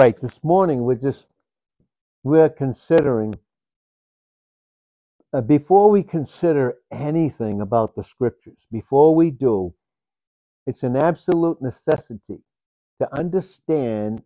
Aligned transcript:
right. 0.00 0.18
This 0.18 0.42
morning 0.42 0.84
we're 0.84 0.94
just 0.94 1.26
we're 2.22 2.48
considering 2.48 3.34
uh, 5.34 5.42
before 5.42 5.90
we 5.90 6.02
consider 6.02 6.78
anything 6.90 7.60
about 7.60 7.94
the 7.94 8.02
scriptures, 8.02 8.66
before 8.72 9.14
we 9.14 9.30
do, 9.30 9.74
it's 10.66 10.84
an 10.84 10.96
absolute 10.96 11.60
necessity 11.60 12.38
to 12.98 13.14
understand 13.14 14.22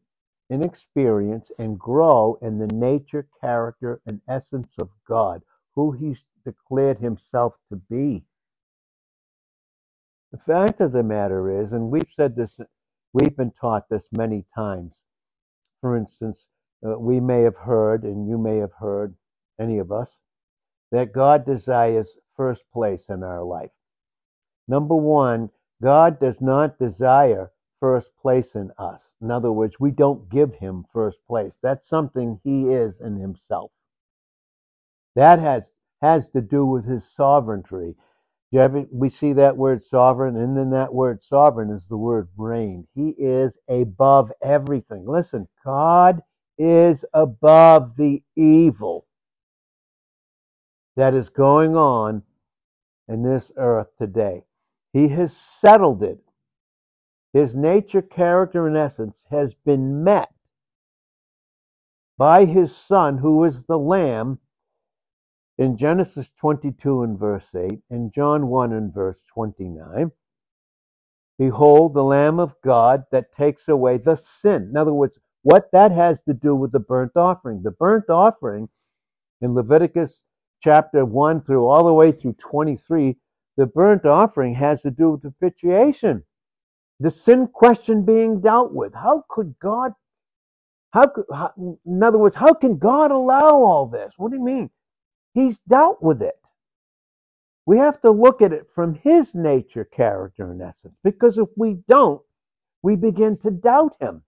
and 0.49 0.65
experience 0.65 1.51
and 1.59 1.77
grow 1.77 2.39
in 2.41 2.59
the 2.59 2.69
nature, 2.69 3.27
character, 3.41 4.01
and 4.07 4.21
essence 4.29 4.75
of 4.79 4.91
God, 5.09 5.43
who 5.75 5.91
He's 5.91 6.23
declared 6.45 6.99
Himself 6.99 7.55
to 7.69 7.75
be. 7.75 8.23
The 10.31 10.39
fact 10.39 10.81
of 10.81 10.93
the 10.93 11.03
matter 11.03 11.61
is, 11.61 11.73
and 11.73 11.91
we've 11.91 12.13
said 12.15 12.37
this, 12.37 12.61
we've 13.13 13.37
been 13.37 13.51
taught 13.51 13.89
this 13.89 14.07
many 14.13 14.45
times. 14.55 15.04
For 15.85 15.99
instance, 15.99 16.47
uh, 16.83 16.99
we 16.99 17.21
may 17.21 17.43
have 17.43 17.59
heard, 17.59 18.05
and 18.05 18.27
you 18.27 18.39
may 18.39 18.57
have 18.57 18.73
heard, 18.73 19.17
any 19.61 19.79
of 19.79 19.93
us, 19.93 20.19
that 20.91 21.13
God 21.13 21.45
desires 21.45 22.17
first 22.35 22.65
place 22.73 23.11
in 23.11 23.23
our 23.23 23.43
life. 23.43 23.73
Number 24.67 24.95
one, 24.97 25.51
God 25.83 26.19
does 26.19 26.41
not 26.41 26.79
desire 26.79 27.53
first 27.81 28.17
place 28.17 28.55
in 28.55 28.73
us. 28.79 29.11
In 29.21 29.31
other 29.31 29.53
words, 29.53 29.79
we 29.79 29.91
don't 29.91 30.31
give 30.31 30.55
him 30.55 30.87
first 30.91 31.21
place. 31.27 31.59
That's 31.63 31.87
something 31.87 32.41
he 32.43 32.71
is 32.71 33.03
in 33.03 33.17
himself. 33.17 33.71
That 35.15 35.39
has 35.39 35.73
has 36.01 36.31
to 36.31 36.41
do 36.41 36.65
with 36.65 36.87
his 36.87 37.07
sovereignty. 37.07 37.95
You 38.55 38.61
ever, 38.61 38.85
we 38.93 39.09
see 39.09 39.33
that 39.33 39.57
word 39.57 39.83
sovereign, 39.83 40.37
and 40.37 40.57
then 40.57 40.71
that 40.71 40.95
word 40.95 41.25
sovereign 41.25 41.71
is 41.71 41.87
the 41.87 41.97
word 41.97 42.29
reign. 42.37 42.87
He 42.95 43.09
is 43.19 43.59
above 43.69 44.31
everything. 44.41 45.09
Listen, 45.09 45.49
God 45.65 46.23
is 46.57 47.05
above 47.13 47.97
the 47.97 48.23
evil 48.37 49.09
that 50.95 51.15
is 51.15 51.31
going 51.31 51.75
on 51.75 52.23
in 53.09 53.25
this 53.25 53.51
earth 53.57 53.89
today. 53.99 54.45
He 54.93 55.09
has 55.09 55.37
settled 55.37 56.05
it. 56.05 56.21
His 57.33 57.57
nature, 57.57 58.03
character, 58.03 58.69
and 58.69 58.77
essence 58.77 59.25
has 59.33 59.55
been 59.55 60.05
met 60.05 60.33
by 62.17 62.45
his 62.45 62.77
Son, 62.77 63.19
who 63.19 63.43
is 63.43 63.65
the 63.65 63.81
Lamb, 63.81 64.39
in 65.59 65.77
Genesis 65.77 66.33
22 66.39 67.03
and 67.03 67.19
verse 67.19 67.55
8, 67.55 67.81
and 67.91 68.13
John 68.13 68.49
1 68.49 68.73
and 68.73 68.93
verse 68.93 69.23
29. 69.33 70.11
Behold, 71.39 71.95
the 71.95 72.03
Lamb 72.03 72.39
of 72.39 72.55
God 72.63 73.05
that 73.11 73.33
takes 73.33 73.69
away 73.69 73.99
the 73.99 74.17
sin. 74.17 74.69
In 74.71 74.77
other 74.77 74.93
words, 74.93 75.19
what 75.43 75.71
that 75.73 75.91
has 75.91 76.23
to 76.23 76.35
do 76.35 76.55
with 76.55 76.73
the 76.73 76.81
burnt 76.81 77.13
offering. 77.17 77.63
The 77.63 77.71
burnt 77.71 78.09
offering 78.09 78.69
in 79.41 79.55
Leviticus 79.55 80.23
chapter 80.63 81.05
1 81.05 81.43
through 81.43 81.67
all 81.67 81.85
the 81.85 81.93
way 81.93 82.13
through 82.13 82.35
23, 82.35 83.17
the 83.57 83.67
burnt 83.67 84.07
offering 84.07 84.55
has 84.55 84.83
to 84.83 84.91
do 84.91 85.11
with 85.11 85.23
propitiation. 85.23 86.25
The 87.01 87.11
sin 87.11 87.49
question 87.49 88.05
being 88.05 88.41
dealt 88.41 88.73
with. 88.73 88.95
How 88.95 89.25
could 89.29 89.57
God, 89.61 89.93
how 90.93 91.09
could, 91.09 91.27
how, 91.33 91.53
in 91.85 92.03
other 92.03 92.19
words, 92.19 92.37
how 92.37 92.55
can 92.55 92.79
God 92.79 93.11
allow 93.11 93.61
all 93.61 93.87
this? 93.87 94.13
What 94.17 94.31
do 94.31 94.39
you 94.39 94.45
mean? 94.45 94.71
He's 95.35 95.59
dealt 95.59 96.01
with 96.01 96.23
it. 96.23 96.39
We 97.67 97.79
have 97.79 98.01
to 98.03 98.11
look 98.11 98.41
at 98.41 98.53
it 98.53 98.71
from 98.71 98.95
his 98.95 99.35
nature, 99.35 99.85
character, 99.85 100.51
and 100.51 100.63
essence, 100.63 100.95
because 101.03 101.39
if 101.39 101.49
we 101.57 101.79
don't, 101.89 102.23
we 102.83 102.95
begin 102.95 103.39
to 103.39 103.51
doubt 103.51 103.97
him. 104.01 104.23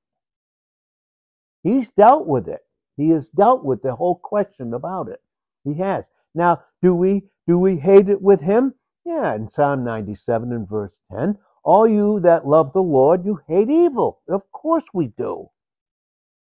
He's 1.62 1.90
dealt 1.90 2.26
with 2.26 2.48
it. 2.48 2.60
He 2.96 3.10
has 3.10 3.28
dealt 3.28 3.64
with 3.64 3.82
the 3.82 3.94
whole 3.94 4.16
question 4.16 4.72
about 4.72 5.08
it. 5.08 5.20
He 5.64 5.74
has. 5.74 6.08
Now, 6.34 6.62
do 6.82 6.94
we 6.94 7.24
do 7.46 7.58
we 7.58 7.76
hate 7.76 8.08
it 8.08 8.20
with 8.20 8.40
him? 8.40 8.74
Yeah, 9.04 9.34
in 9.34 9.48
Psalm 9.48 9.84
97 9.84 10.52
and 10.52 10.68
verse 10.68 10.98
10, 11.12 11.38
all 11.62 11.86
you 11.86 12.18
that 12.20 12.46
love 12.46 12.72
the 12.72 12.82
Lord, 12.82 13.24
you 13.24 13.40
hate 13.46 13.70
evil. 13.70 14.22
Of 14.28 14.50
course 14.50 14.84
we 14.92 15.08
do. 15.08 15.48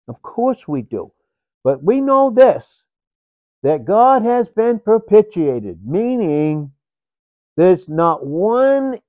Of 0.08 0.22
course 0.22 0.68
we 0.68 0.82
do. 0.82 1.12
But 1.64 1.84
we 1.84 2.02
know 2.02 2.30
this 2.30 2.85
that 3.66 3.84
God 3.84 4.22
has 4.22 4.48
been 4.48 4.78
propitiated, 4.78 5.80
meaning 5.84 6.72
there's 7.58 7.90
not 7.90 8.24
one 8.24 9.00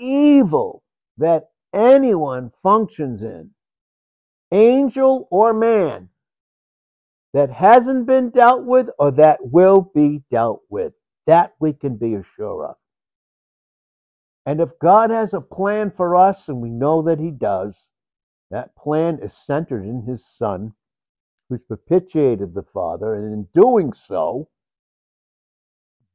evil 0.00 0.82
that 1.16 1.50
anyone 1.72 2.50
functions 2.60 3.22
in, 3.22 3.50
angel 4.50 5.28
or 5.30 5.54
man, 5.54 6.08
that 7.34 7.52
hasn't 7.52 8.08
been 8.08 8.30
dealt 8.30 8.64
with 8.64 8.90
or 8.98 9.12
that 9.12 9.38
will 9.42 9.88
be 9.94 10.24
dealt 10.28 10.62
with. 10.68 10.92
That 11.28 11.54
we 11.60 11.72
can 11.72 11.94
be 11.94 12.14
assured 12.14 12.70
of. 12.70 12.76
And 14.44 14.60
if 14.60 14.76
God 14.80 15.10
has 15.10 15.32
a 15.32 15.40
plan 15.40 15.92
for 15.92 16.16
us, 16.16 16.48
and 16.48 16.60
we 16.60 16.70
know 16.70 17.00
that 17.02 17.20
He 17.20 17.30
does, 17.30 17.86
that 18.50 18.74
plan 18.74 19.20
is 19.22 19.32
centered 19.32 19.84
in 19.84 20.02
His 20.02 20.26
Son, 20.26 20.72
who's 21.50 21.60
propitiated 21.62 22.54
the 22.54 22.62
Father, 22.62 23.14
and 23.14 23.34
in 23.34 23.48
doing 23.52 23.92
so, 23.92 24.48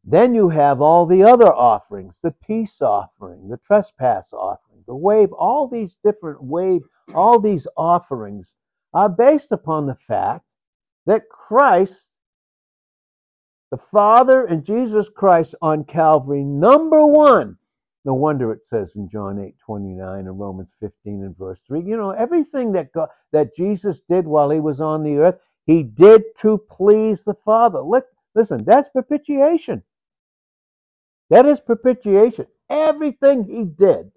then 0.03 0.33
you 0.33 0.49
have 0.49 0.81
all 0.81 1.05
the 1.05 1.23
other 1.23 1.53
offerings 1.53 2.19
the 2.23 2.31
peace 2.31 2.81
offering, 2.81 3.49
the 3.49 3.57
trespass 3.57 4.29
offering, 4.31 4.83
the 4.87 4.95
wave, 4.95 5.31
all 5.33 5.67
these 5.67 5.97
different 6.03 6.41
wave, 6.41 6.81
all 7.13 7.39
these 7.39 7.67
offerings 7.75 8.53
are 8.93 9.09
based 9.09 9.51
upon 9.51 9.85
the 9.85 9.95
fact 9.95 10.45
that 11.05 11.29
Christ, 11.29 12.05
the 13.71 13.77
Father 13.77 14.45
and 14.45 14.63
Jesus 14.63 15.09
Christ 15.09 15.53
on 15.61 15.83
Calvary, 15.83 16.43
number 16.43 17.05
one, 17.05 17.57
no 18.05 18.13
wonder 18.13 18.51
it 18.51 18.63
says 18.63 18.95
in 18.95 19.09
John 19.09 19.39
8 19.39 19.55
29 19.57 20.27
and 20.27 20.39
Romans 20.39 20.69
15 20.79 21.23
and 21.23 21.37
verse 21.37 21.61
3. 21.67 21.81
You 21.81 21.97
know, 21.97 22.11
everything 22.11 22.71
that 22.73 22.93
God, 22.93 23.09
that 23.33 23.55
Jesus 23.55 24.01
did 24.07 24.27
while 24.27 24.51
he 24.51 24.59
was 24.59 24.79
on 24.79 25.03
the 25.03 25.17
earth, 25.17 25.39
he 25.65 25.81
did 25.81 26.23
to 26.39 26.59
please 26.59 27.23
the 27.23 27.33
Father. 27.33 27.79
Look, 27.81 28.05
listen, 28.35 28.63
that's 28.63 28.89
propitiation. 28.89 29.83
That 31.31 31.47
is 31.47 31.59
propitiation. 31.59 32.45
Everything 32.69 33.43
he 33.43 33.63
did. 33.63 34.11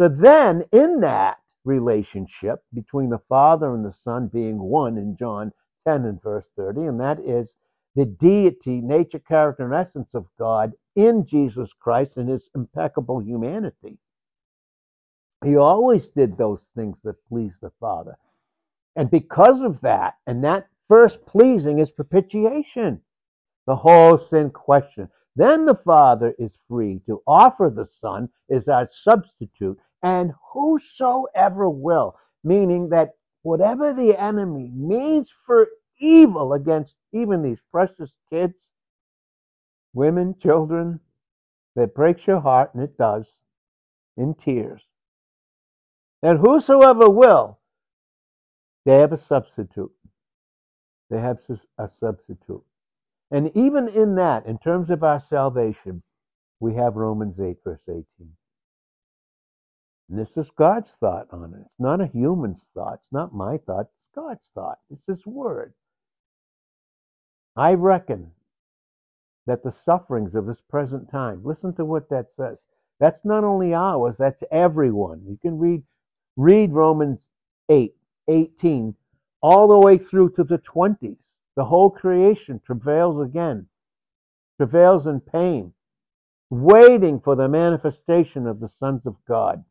So 0.00 0.08
then, 0.08 0.64
in 0.72 1.00
that 1.00 1.38
relationship 1.64 2.60
between 2.72 3.10
the 3.10 3.20
Father 3.28 3.74
and 3.74 3.84
the 3.84 3.92
Son 3.92 4.28
being 4.28 4.58
one 4.58 4.96
in 4.96 5.16
John 5.16 5.52
10 5.86 6.04
and 6.06 6.22
verse 6.22 6.48
30, 6.56 6.82
and 6.82 7.00
that 7.00 7.20
is 7.20 7.56
the 7.94 8.06
deity, 8.06 8.80
nature, 8.80 9.18
character, 9.18 9.64
and 9.64 9.74
essence 9.74 10.14
of 10.14 10.26
God 10.38 10.72
in 10.96 11.24
Jesus 11.24 11.72
Christ 11.72 12.16
and 12.16 12.28
his 12.28 12.50
impeccable 12.54 13.20
humanity. 13.20 13.98
He 15.44 15.56
always 15.56 16.08
did 16.08 16.36
those 16.36 16.68
things 16.74 17.02
that 17.02 17.24
pleased 17.28 17.60
the 17.60 17.70
Father. 17.78 18.16
And 18.96 19.10
because 19.10 19.60
of 19.60 19.82
that, 19.82 20.14
and 20.26 20.42
that 20.42 20.68
first 20.88 21.24
pleasing 21.26 21.78
is 21.78 21.90
propitiation, 21.90 23.02
the 23.66 23.76
whole 23.76 24.16
sin 24.16 24.50
question. 24.50 25.08
Then 25.36 25.66
the 25.66 25.74
Father 25.74 26.34
is 26.38 26.58
free 26.66 27.02
to 27.06 27.22
offer 27.26 27.68
the 27.68 27.84
Son 27.84 28.30
as 28.50 28.68
our 28.68 28.88
substitute, 28.88 29.78
and 30.02 30.32
whosoever 30.52 31.68
will, 31.68 32.16
meaning 32.42 32.88
that 32.88 33.10
whatever 33.42 33.92
the 33.92 34.18
enemy 34.18 34.70
means 34.74 35.30
for 35.30 35.68
evil 35.98 36.54
against 36.54 36.96
even 37.12 37.42
these 37.42 37.60
precious 37.70 38.14
kids, 38.30 38.70
women, 39.96 40.36
children, 40.38 41.00
that 41.74 41.94
breaks 41.94 42.26
your 42.26 42.40
heart, 42.40 42.74
and 42.74 42.82
it 42.82 42.98
does, 42.98 43.38
in 44.16 44.34
tears. 44.34 44.82
And 46.22 46.38
whosoever 46.38 47.08
will, 47.08 47.58
they 48.84 48.98
have 48.98 49.12
a 49.12 49.16
substitute. 49.16 49.92
They 51.10 51.18
have 51.18 51.38
a 51.78 51.88
substitute. 51.88 52.62
And 53.30 53.50
even 53.56 53.88
in 53.88 54.14
that, 54.16 54.46
in 54.46 54.58
terms 54.58 54.90
of 54.90 55.02
our 55.02 55.18
salvation, 55.18 56.02
we 56.60 56.74
have 56.74 56.96
Romans 56.96 57.40
8, 57.40 57.56
verse 57.64 57.84
18. 57.88 58.04
And 60.08 60.18
this 60.18 60.36
is 60.36 60.50
God's 60.50 60.90
thought 60.90 61.26
on 61.32 61.54
it. 61.54 61.62
It's 61.64 61.80
not 61.80 62.00
a 62.00 62.06
human's 62.06 62.68
thought. 62.74 62.98
It's 63.00 63.12
not 63.12 63.34
my 63.34 63.56
thought. 63.56 63.88
It's 63.94 64.04
God's 64.14 64.50
thought. 64.54 64.78
It's 64.90 65.06
His 65.06 65.26
word. 65.26 65.74
I 67.56 67.74
reckon 67.74 68.32
that 69.46 69.62
the 69.62 69.70
sufferings 69.70 70.34
of 70.34 70.46
this 70.46 70.60
present 70.60 71.10
time, 71.10 71.42
listen 71.44 71.74
to 71.74 71.84
what 71.84 72.08
that 72.10 72.30
says. 72.30 72.64
That's 72.98 73.24
not 73.24 73.44
only 73.44 73.74
ours, 73.74 74.16
that's 74.16 74.42
everyone. 74.50 75.22
You 75.26 75.38
can 75.40 75.58
read 75.58 75.82
read 76.36 76.72
Romans 76.72 77.28
8, 77.68 77.94
18, 78.28 78.94
all 79.40 79.68
the 79.68 79.78
way 79.78 79.98
through 79.98 80.30
to 80.30 80.44
the 80.44 80.58
20s. 80.58 81.34
The 81.56 81.64
whole 81.64 81.90
creation 81.90 82.60
travails 82.64 83.18
again, 83.18 83.68
travails 84.58 85.06
in 85.06 85.20
pain, 85.20 85.72
waiting 86.50 87.18
for 87.18 87.34
the 87.34 87.48
manifestation 87.48 88.46
of 88.46 88.60
the 88.60 88.68
sons 88.68 89.06
of 89.06 89.16
God. 89.26 89.64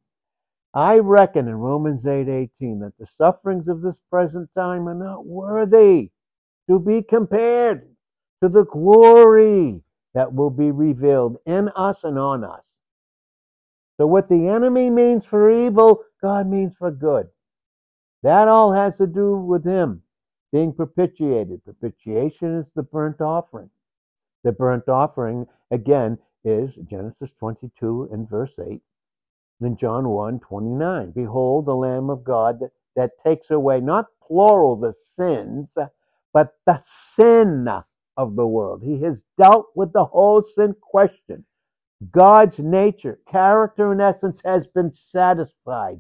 I 0.74 1.00
reckon 1.00 1.48
in 1.48 1.56
Romans 1.56 2.06
8 2.06 2.28
18 2.28 2.80
that 2.80 2.98
the 2.98 3.06
sufferings 3.06 3.68
of 3.68 3.82
this 3.82 4.00
present 4.10 4.54
time 4.54 4.90
are 4.90 4.96
not 4.96 5.26
worthy 5.26 6.12
to 6.68 6.80
be 6.80 7.02
compared 7.02 7.95
to 8.46 8.50
the 8.50 8.66
glory 8.66 9.82
that 10.14 10.32
will 10.32 10.52
be 10.52 10.70
revealed 10.70 11.38
in 11.48 11.68
us 11.70 12.04
and 12.04 12.20
on 12.20 12.44
us. 12.44 12.64
So, 13.98 14.06
what 14.06 14.30
the 14.30 14.48
enemy 14.48 14.90
means 14.92 15.26
for 15.26 15.50
evil, 15.50 16.04
God 16.22 16.48
means 16.48 16.76
for 16.76 16.92
good. 16.92 17.28
That 18.22 18.48
all 18.48 18.72
has 18.72 18.98
to 18.98 19.08
do 19.08 19.36
with 19.36 19.66
Him 19.66 20.04
being 20.52 20.74
propitiated. 20.74 21.64
Propitiation 21.64 22.60
is 22.60 22.72
the 22.72 22.84
burnt 22.84 23.20
offering. 23.20 23.70
The 24.44 24.52
burnt 24.52 24.88
offering, 24.90 25.48
again, 25.72 26.20
is 26.44 26.76
Genesis 26.88 27.34
22 27.40 28.10
and 28.12 28.30
verse 28.30 28.54
8 28.60 28.80
in 29.62 29.76
John 29.76 30.10
1 30.10 30.40
29. 30.40 31.12
Behold, 31.12 31.66
the 31.66 31.76
Lamb 31.76 32.12
of 32.12 32.24
God 32.24 32.60
that, 32.60 32.72
that 32.96 33.18
takes 33.24 33.50
away, 33.50 33.82
not 33.82 34.06
plural, 34.22 34.76
the 34.76 34.94
sins, 34.94 35.76
but 36.32 36.54
the 36.68 36.80
sin 36.84 37.68
of 38.18 38.36
the 38.36 38.48
world. 38.48 38.82
He 38.84 39.02
has 39.02 39.26
dealt 39.38 39.68
with 39.76 39.94
the 39.94 40.06
whole 40.06 40.42
sin 40.42 40.76
question. 40.82 41.46
God's 42.12 42.60
nature, 42.60 43.20
character, 43.30 43.92
and 43.92 44.02
essence 44.02 44.42
has 44.46 44.68
been 44.68 44.92
satisfied, 44.92 46.00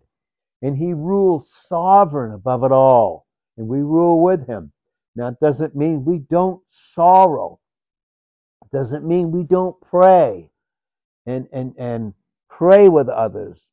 and 0.62 0.78
He 0.78 0.94
rules 0.94 1.50
sovereign 1.52 2.34
above 2.34 2.64
it 2.64 2.72
all, 2.72 3.26
and 3.58 3.68
we 3.68 3.80
rule 3.80 4.22
with 4.22 4.48
Him. 4.48 4.72
Now, 5.16 5.30
it 5.30 5.40
doesn't 5.42 5.76
mean 5.76 6.04
we 6.04 6.20
don't 6.20 6.62
sorrow. 6.68 7.60
It 8.64 8.76
doesn't 8.76 9.06
mean 9.06 9.32
we 9.32 9.44
don't 9.44 9.80
pray 9.82 10.52
and, 11.26 11.48
and, 11.54 11.74
and 11.78 12.14
pray 12.50 12.90
with 12.90 13.08
others, 13.08 13.70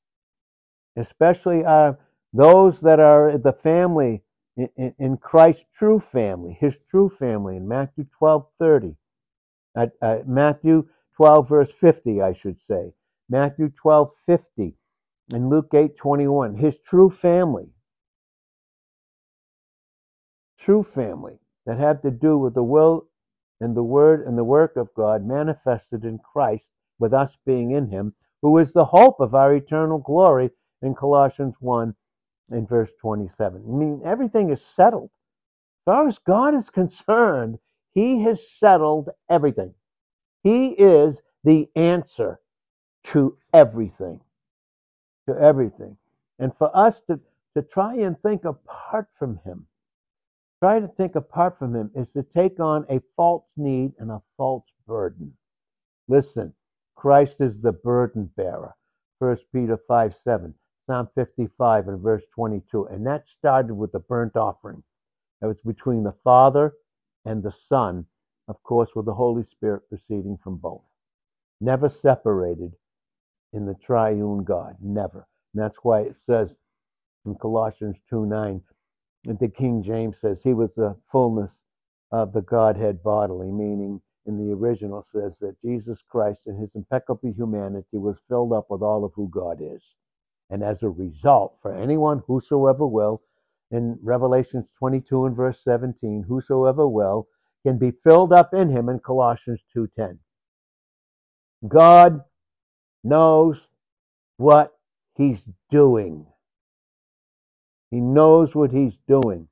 especially 0.96 1.64
uh, 1.64 1.94
those 2.32 2.80
that 2.80 3.00
are 3.00 3.36
the 3.36 3.52
family 3.52 4.22
in, 4.56 4.94
in, 4.98 5.16
Christ's 5.16 5.64
true 5.74 5.98
family, 5.98 6.56
his 6.60 6.78
true 6.90 7.08
family 7.08 7.56
in 7.56 7.66
Matthew 7.66 8.04
12 8.18 8.46
30. 8.58 8.96
At, 9.74 9.92
uh, 10.02 10.18
Matthew 10.26 10.88
12, 11.16 11.48
verse 11.48 11.70
50, 11.70 12.20
I 12.20 12.32
should 12.32 12.58
say. 12.58 12.92
Matthew 13.28 13.70
12 13.70 14.12
50 14.26 14.76
and 15.30 15.48
Luke 15.48 15.72
8 15.72 15.96
21. 15.96 16.56
His 16.56 16.78
true 16.78 17.08
family. 17.08 17.70
True 20.58 20.82
family 20.82 21.38
that 21.64 21.78
had 21.78 22.02
to 22.02 22.10
do 22.10 22.36
with 22.36 22.54
the 22.54 22.62
will 22.62 23.08
and 23.60 23.76
the 23.76 23.82
word 23.82 24.26
and 24.26 24.36
the 24.36 24.44
work 24.44 24.76
of 24.76 24.92
God 24.94 25.24
manifested 25.24 26.04
in 26.04 26.18
Christ, 26.18 26.70
with 26.98 27.14
us 27.14 27.36
being 27.46 27.70
in 27.70 27.88
him, 27.88 28.14
who 28.42 28.58
is 28.58 28.72
the 28.72 28.86
hope 28.86 29.20
of 29.20 29.34
our 29.34 29.54
eternal 29.54 29.98
glory 29.98 30.50
in 30.82 30.94
Colossians 30.94 31.54
1 31.60 31.94
and 32.52 32.68
verse 32.68 32.92
27. 33.00 33.62
I 33.66 33.70
mean, 33.70 34.00
everything 34.04 34.50
is 34.50 34.64
settled. 34.64 35.10
As 35.80 35.92
far 35.92 36.08
as 36.08 36.18
God 36.18 36.54
is 36.54 36.70
concerned, 36.70 37.58
He 37.92 38.22
has 38.22 38.48
settled 38.48 39.10
everything. 39.28 39.74
He 40.42 40.68
is 40.68 41.22
the 41.44 41.68
answer 41.76 42.40
to 43.04 43.36
everything. 43.52 44.20
To 45.28 45.36
everything. 45.36 45.96
And 46.38 46.54
for 46.54 46.76
us 46.76 47.00
to, 47.02 47.20
to 47.54 47.62
try 47.62 47.94
and 47.94 48.18
think 48.20 48.44
apart 48.44 49.08
from 49.12 49.40
Him, 49.44 49.66
try 50.60 50.80
to 50.80 50.88
think 50.88 51.14
apart 51.14 51.58
from 51.58 51.74
Him 51.74 51.90
is 51.94 52.12
to 52.12 52.22
take 52.22 52.60
on 52.60 52.86
a 52.88 53.00
false 53.16 53.52
need 53.56 53.92
and 53.98 54.10
a 54.10 54.22
false 54.36 54.66
burden. 54.86 55.32
Listen, 56.08 56.54
Christ 56.94 57.40
is 57.40 57.60
the 57.60 57.72
burden 57.72 58.30
bearer. 58.36 58.74
1 59.18 59.36
Peter 59.52 59.76
5 59.76 60.14
7, 60.14 60.54
Psalm 60.86 61.08
55 61.14 61.88
and 61.88 62.00
verse 62.00 62.24
22. 62.34 62.86
And 62.86 63.06
that 63.06 63.28
started 63.28 63.74
with 63.74 63.92
the 63.92 64.00
burnt 64.00 64.36
offering. 64.36 64.82
That 65.40 65.48
was 65.48 65.60
between 65.60 66.02
the 66.02 66.14
Father 66.24 66.74
and 67.24 67.42
the 67.42 67.52
Son, 67.52 68.06
of 68.48 68.62
course, 68.62 68.90
with 68.94 69.06
the 69.06 69.14
Holy 69.14 69.42
Spirit 69.42 69.88
proceeding 69.88 70.38
from 70.42 70.56
both. 70.56 70.82
Never 71.60 71.88
separated 71.88 72.72
in 73.52 73.66
the 73.66 73.74
triune 73.74 74.44
God. 74.44 74.76
Never. 74.80 75.26
And 75.54 75.62
that's 75.62 75.78
why 75.82 76.00
it 76.02 76.16
says 76.16 76.56
in 77.24 77.34
Colossians 77.36 77.98
2 78.10 78.26
9, 78.26 78.62
the 79.24 79.48
King 79.48 79.82
James 79.82 80.18
says 80.18 80.42
he 80.42 80.54
was 80.54 80.72
the 80.74 80.96
fullness 81.10 81.58
of 82.10 82.32
the 82.32 82.42
Godhead 82.42 83.02
bodily, 83.02 83.52
meaning 83.52 84.00
in 84.26 84.36
the 84.36 84.52
original 84.52 85.02
says 85.02 85.38
that 85.38 85.60
Jesus 85.62 86.02
Christ 86.02 86.46
in 86.46 86.56
his 86.56 86.74
impeccable 86.74 87.32
humanity 87.32 87.98
was 87.98 88.16
filled 88.28 88.52
up 88.52 88.66
with 88.70 88.82
all 88.82 89.04
of 89.04 89.12
who 89.14 89.28
God 89.28 89.58
is. 89.60 89.94
And 90.50 90.62
as 90.62 90.82
a 90.82 90.90
result, 90.90 91.56
for 91.62 91.74
anyone 91.74 92.22
whosoever 92.26 92.86
will, 92.86 93.22
in 93.70 93.98
Revelations 94.02 94.66
22 94.78 95.26
and 95.26 95.36
verse 95.36 95.62
17, 95.64 96.24
whosoever 96.28 96.86
will 96.86 97.28
can 97.62 97.78
be 97.78 97.90
filled 97.90 98.32
up 98.32 98.52
in 98.52 98.68
him 98.68 98.88
in 98.88 98.98
Colossians 98.98 99.64
2:10. 99.74 100.18
God 101.66 102.24
knows 103.02 103.68
what 104.36 104.78
he's 105.14 105.48
doing. 105.70 106.26
He 107.90 108.00
knows 108.00 108.54
what 108.54 108.72
he's 108.72 108.98
doing. 109.06 109.48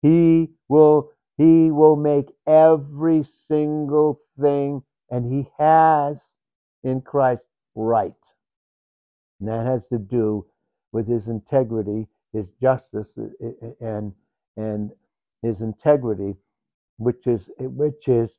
He 0.00 0.54
will 0.68 1.12
he 1.38 1.70
will 1.70 1.96
make 1.96 2.36
every 2.46 3.22
single 3.22 4.20
thing, 4.38 4.84
and 5.10 5.32
He 5.32 5.50
has 5.58 6.22
in 6.82 7.00
Christ 7.00 7.48
right. 7.74 8.14
And 9.42 9.50
that 9.50 9.66
has 9.66 9.88
to 9.88 9.98
do 9.98 10.46
with 10.92 11.08
His 11.08 11.26
integrity, 11.26 12.06
His 12.32 12.52
justice, 12.62 13.12
uh, 13.18 13.24
uh, 13.44 13.66
uh, 13.66 13.72
and 13.80 14.12
and 14.56 14.92
His 15.42 15.62
integrity, 15.62 16.36
which 16.98 17.26
is 17.26 17.50
which 17.58 18.06
is 18.06 18.38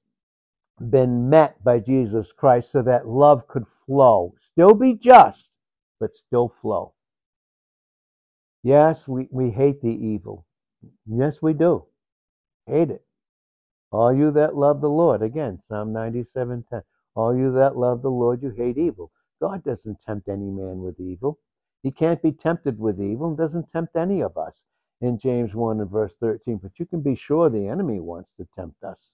been 0.79 1.29
met 1.29 1.61
by 1.61 1.79
Jesus 1.81 2.31
Christ 2.31 2.71
so 2.71 2.81
that 2.83 3.05
love 3.05 3.49
could 3.49 3.67
flow. 3.67 4.33
Still 4.39 4.73
be 4.73 4.93
just, 4.93 5.51
but 5.99 6.15
still 6.15 6.47
flow. 6.47 6.93
Yes, 8.63 9.05
we, 9.05 9.27
we 9.29 9.51
hate 9.51 9.81
the 9.81 9.89
evil. 9.89 10.45
Yes, 11.05 11.41
we 11.41 11.53
do. 11.53 11.85
Hate 12.65 12.91
it. 12.91 13.03
All 13.91 14.13
you 14.13 14.31
that 14.31 14.55
love 14.55 14.79
the 14.79 14.89
Lord, 14.89 15.21
again, 15.21 15.59
Psalm 15.59 15.91
97 15.91 16.63
10. 16.69 16.81
All 17.15 17.35
you 17.35 17.51
that 17.53 17.77
love 17.77 18.01
the 18.01 18.09
Lord, 18.09 18.41
you 18.41 18.51
hate 18.51 18.77
evil. 18.77 19.11
God 19.43 19.61
doesn't 19.61 19.99
tempt 19.99 20.29
any 20.29 20.49
man 20.49 20.79
with 20.79 21.01
evil. 21.01 21.37
He 21.81 21.91
can't 21.91 22.21
be 22.21 22.31
tempted 22.31 22.79
with 22.79 23.01
evil 23.01 23.27
and 23.27 23.37
doesn't 23.37 23.69
tempt 23.73 23.93
any 23.97 24.21
of 24.21 24.37
us 24.37 24.63
in 25.01 25.17
James 25.17 25.53
1 25.53 25.81
and 25.81 25.91
verse 25.91 26.15
13. 26.21 26.61
But 26.63 26.79
you 26.79 26.85
can 26.85 27.01
be 27.01 27.13
sure 27.13 27.49
the 27.49 27.67
enemy 27.67 27.99
wants 27.99 28.29
to 28.37 28.47
tempt 28.55 28.81
us. 28.85 29.09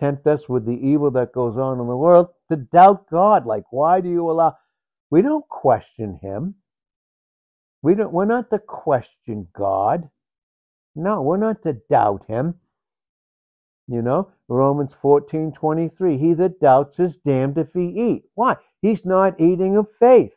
Tempt 0.00 0.26
us 0.26 0.48
with 0.48 0.64
the 0.64 0.80
evil 0.88 1.10
that 1.10 1.34
goes 1.34 1.58
on 1.58 1.78
in 1.78 1.86
the 1.86 1.96
world 1.96 2.28
to 2.48 2.56
doubt 2.56 3.10
God. 3.10 3.44
Like, 3.44 3.64
why 3.70 4.00
do 4.00 4.08
you 4.08 4.30
allow? 4.30 4.56
We 5.10 5.20
don't 5.20 5.46
question 5.46 6.18
him. 6.22 6.54
We 7.82 7.96
don't, 7.96 8.14
we're 8.14 8.24
not 8.24 8.48
to 8.48 8.58
question 8.58 9.48
God. 9.52 10.08
No, 10.94 11.20
we're 11.20 11.36
not 11.36 11.62
to 11.64 11.74
doubt 11.74 12.24
him. 12.28 12.54
You 13.88 14.00
know, 14.00 14.32
Romans 14.48 14.94
14 14.94 15.52
23. 15.52 16.16
He 16.16 16.32
that 16.32 16.60
doubts 16.60 16.98
is 16.98 17.18
damned 17.18 17.58
if 17.58 17.74
he 17.74 17.88
eat. 17.88 18.24
Why? 18.34 18.56
He's 18.86 19.04
not 19.04 19.40
eating 19.40 19.76
of 19.76 19.88
faith. 19.98 20.36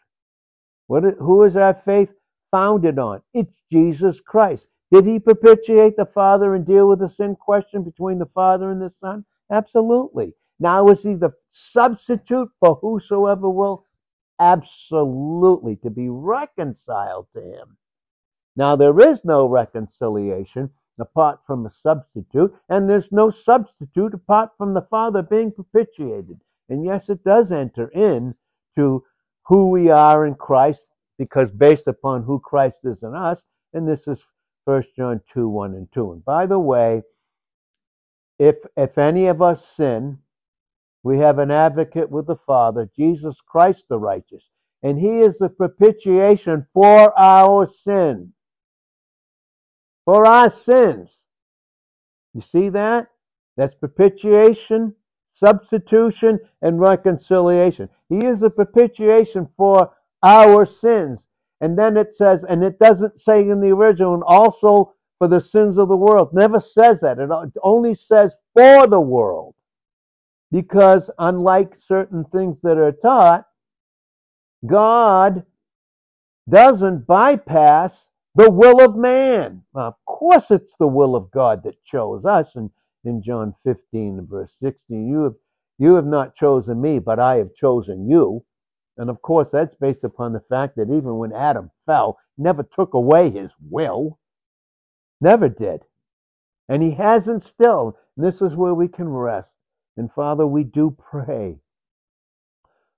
What, 0.88 1.03
who 1.20 1.44
is 1.44 1.56
our 1.56 1.75
faith 1.75 2.15
founded 2.50 2.98
on? 2.98 3.22
It's 3.32 3.62
Jesus 3.72 4.20
Christ. 4.22 4.68
Did 4.91 5.06
he 5.06 5.20
propitiate 5.20 5.98
the 5.98 6.08
Father 6.08 6.56
and 6.56 6.65
deal 6.65 6.88
with 6.88 6.98
the 6.98 7.08
sin 7.08 7.36
question 7.36 7.84
between 7.84 8.18
the 8.18 8.25
Father 8.25 8.72
and 8.72 8.82
the 8.82 8.89
Son? 8.89 9.25
Absolutely. 9.51 10.34
Now, 10.60 10.88
is 10.88 11.03
he 11.03 11.13
the 11.13 11.34
substitute 11.51 12.50
for 12.60 12.79
whosoever 12.82 13.48
will? 13.48 13.86
Absolutely. 14.39 15.75
To 15.84 15.91
be 15.91 16.10
reconciled 16.10 17.27
to 17.36 17.41
him. 17.41 17.77
Now, 18.56 18.75
there 18.75 19.00
is 19.00 19.24
no 19.24 19.46
reconciliation 19.46 20.72
apart 21.00 21.41
from 21.46 21.68
a 21.68 21.70
substitute, 21.70 22.56
and 22.68 22.89
there's 22.89 23.12
no 23.12 23.29
substitute 23.29 24.15
apart 24.15 24.53
from 24.58 24.74
the 24.74 24.82
Father 24.82 25.22
being 25.22 25.51
propitiated. 25.51 26.41
And 26.69 26.85
yes, 26.85 27.09
it 27.09 27.23
does 27.23 27.51
enter 27.51 27.89
in 27.89 28.35
to 28.77 29.03
who 29.45 29.71
we 29.71 29.89
are 29.89 30.25
in 30.25 30.35
Christ, 30.35 30.85
because 31.17 31.49
based 31.51 31.88
upon 31.88 32.23
who 32.23 32.39
Christ 32.39 32.81
is 32.83 33.03
in 33.03 33.15
us, 33.15 33.43
and 33.73 33.88
this 33.88 34.07
is 34.07 34.23
1 34.65 34.83
John 34.95 35.21
2 35.33 35.49
1 35.49 35.73
and 35.73 35.91
2. 35.91 36.11
And 36.11 36.25
by 36.25 36.45
the 36.45 36.59
way, 36.59 37.03
if 38.38 38.57
if 38.77 38.97
any 38.97 39.27
of 39.27 39.41
us 39.41 39.65
sin, 39.65 40.19
we 41.03 41.17
have 41.17 41.39
an 41.39 41.51
advocate 41.51 42.09
with 42.09 42.27
the 42.27 42.35
Father, 42.35 42.89
Jesus 42.95 43.41
Christ 43.41 43.85
the 43.89 43.99
righteous, 43.99 44.49
and 44.83 44.99
he 44.99 45.19
is 45.19 45.39
the 45.39 45.49
propitiation 45.49 46.67
for 46.73 47.17
our 47.19 47.65
sin 47.65 48.33
for 50.09 50.25
our 50.25 50.49
sins. 50.49 51.25
You 52.33 52.41
see 52.41 52.69
that? 52.69 53.09
That's 53.57 53.75
propitiation, 53.75 54.95
substitution, 55.39 56.39
and 56.62 56.79
reconciliation. 56.79 57.89
He 58.10 58.25
is 58.25 58.41
the 58.41 58.50
propitiation 58.50 59.48
for 59.48 59.91
our 60.22 60.65
sins. 60.65 61.25
And 61.62 61.77
then 61.77 61.98
it 61.98 62.13
says, 62.13 62.43
and 62.43 62.63
it 62.63 62.79
doesn't 62.79 63.19
say 63.19 63.48
in 63.48 63.62
the 63.62 63.72
original, 63.72 64.13
and 64.13 64.24
also 64.25 64.93
for 65.17 65.27
the 65.27 65.39
sins 65.39 65.77
of 65.77 65.88
the 65.88 65.98
world. 65.98 66.34
Never 66.34 66.60
says 66.60 67.01
that. 67.01 67.19
It 67.19 67.29
only 67.63 67.93
says 67.93 68.36
for 68.55 68.88
the 68.88 69.01
world. 69.01 69.55
Because 70.51 71.10
unlike 71.19 71.75
certain 71.77 72.25
things 72.25 72.62
that 72.62 72.77
are 72.77 72.91
taught, 72.91 73.46
God 74.65 75.46
doesn't 76.50 77.05
bypass 77.05 78.10
the 78.36 78.50
will 78.50 78.81
of 78.81 78.96
man. 78.96 79.63
Now, 79.75 79.88
of 79.88 79.96
course, 80.05 80.51
it's 80.51 80.75
the 80.75 80.88
will 80.88 81.15
of 81.15 81.29
God 81.31 81.63
that 81.63 81.84
chose 81.84 82.25
us. 82.25 82.55
And 82.55 82.72
in 83.03 83.22
John 83.22 83.56
15 83.63 84.27
verse 84.29 84.56
16, 84.60 85.08
you 85.08 85.24
have, 85.24 85.36
you 85.77 85.96
have 85.96 86.06
not 86.06 86.36
chosen 86.36 86.82
me, 86.82 87.00
but 87.00 87.20
I 87.20 87.38
have 87.38 87.56
chosen 87.56 88.10
you. 88.10 88.46
And 88.98 89.10
of 89.10 89.22
course, 89.22 89.51
that's 89.51 89.75
based 89.75 90.03
upon 90.03 90.34
the 90.34 90.41
fact 90.41 90.75
that 90.75 90.89
even 90.89 91.18
when 91.18 91.32
Adam 91.32 91.72
fell, 91.86 92.20
never 92.38 92.63
took 92.63 92.94
away 92.94 93.29
his 93.29 93.53
will. 93.70 94.20
Never 95.22 95.48
did. 95.48 95.84
And 96.68 96.84
he 96.84 96.91
hasn't 96.91 97.44
still. 97.44 97.98
And 98.18 98.25
this 98.25 98.41
is 98.41 98.56
where 98.56 98.74
we 98.74 98.88
can 98.88 99.08
rest. 99.08 99.53
And 99.96 100.12
Father, 100.12 100.46
we 100.46 100.63
do 100.63 100.96
pray 100.98 101.60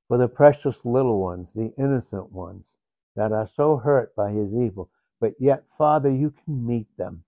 for 0.07 0.17
the 0.17 0.27
precious 0.27 0.83
little 0.83 1.21
ones, 1.21 1.53
the 1.53 1.71
innocent 1.77 2.31
ones 2.31 2.65
that 3.15 3.31
are 3.31 3.47
so 3.47 3.77
hurt 3.77 4.15
by 4.15 4.31
his 4.31 4.53
evil. 4.53 4.89
But 5.19 5.33
yet, 5.39 5.63
Father, 5.77 6.09
you 6.11 6.33
can 6.43 6.65
meet 6.65 6.87
them. 6.97 7.23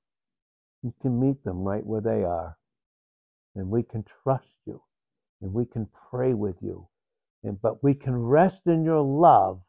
You 0.81 0.93
can 1.01 1.19
meet 1.19 1.43
them 1.43 1.63
right 1.63 1.85
where 1.85 2.01
they 2.01 2.23
are. 2.23 2.57
And 3.55 3.69
we 3.69 3.83
can 3.83 4.03
trust 4.23 4.55
you. 4.65 4.81
And 5.41 5.53
we 5.53 5.65
can 5.65 5.87
pray 6.09 6.33
with 6.33 6.57
you 6.61 6.87
and, 7.43 7.61
but 7.61 7.83
we 7.83 7.93
can 7.93 8.15
rest 8.15 8.67
in 8.67 8.83
your 8.83 9.01
love. 9.01 9.61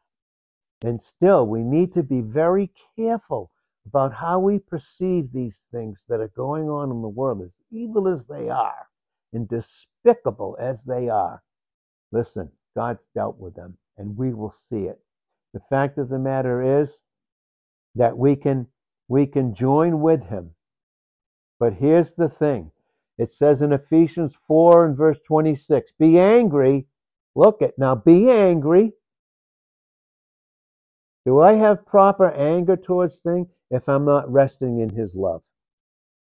And 0.83 1.01
still, 1.01 1.45
we 1.45 1.63
need 1.63 1.93
to 1.93 2.03
be 2.03 2.21
very 2.21 2.71
careful 2.95 3.51
about 3.85 4.13
how 4.13 4.39
we 4.39 4.59
perceive 4.59 5.31
these 5.31 5.65
things 5.71 6.03
that 6.09 6.19
are 6.19 6.31
going 6.35 6.69
on 6.69 6.91
in 6.91 7.01
the 7.01 7.09
world, 7.09 7.41
as 7.43 7.51
evil 7.71 8.07
as 8.07 8.25
they 8.27 8.49
are 8.49 8.87
and 9.33 9.47
despicable 9.47 10.57
as 10.59 10.83
they 10.83 11.09
are. 11.09 11.43
Listen, 12.11 12.49
God's 12.75 13.03
dealt 13.13 13.37
with 13.37 13.55
them, 13.55 13.77
and 13.97 14.17
we 14.17 14.33
will 14.33 14.53
see 14.69 14.85
it. 14.85 14.99
The 15.53 15.61
fact 15.69 15.97
of 15.97 16.09
the 16.09 16.19
matter 16.19 16.81
is 16.81 16.97
that 17.95 18.17
we 18.17 18.35
can 18.35 18.67
we 19.07 19.27
can 19.27 19.53
join 19.53 20.01
with 20.01 20.25
him. 20.25 20.51
But 21.59 21.73
here's 21.73 22.15
the 22.15 22.27
thing. 22.27 22.71
It 23.17 23.31
says 23.31 23.61
in 23.61 23.71
Ephesians 23.71 24.35
4 24.47 24.85
and 24.85 24.97
verse 24.97 25.19
26, 25.25 25.93
be 25.97 26.19
angry 26.19 26.87
Look 27.35 27.61
at 27.61 27.77
now, 27.77 27.95
be 27.95 28.31
angry. 28.31 28.93
Do 31.25 31.41
I 31.41 31.53
have 31.53 31.85
proper 31.85 32.31
anger 32.31 32.77
towards 32.77 33.17
things 33.17 33.47
if 33.69 33.89
I'm 33.89 34.05
not 34.05 34.31
resting 34.31 34.79
in 34.79 34.89
his 34.89 35.15
love? 35.15 35.41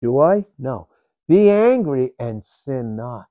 Do 0.02 0.20
I? 0.20 0.46
No. 0.60 0.90
Be 1.28 1.50
angry 1.50 2.12
and 2.20 2.44
sin 2.44 2.96
not. 2.96 3.28